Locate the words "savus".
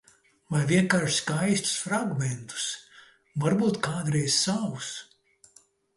4.49-4.93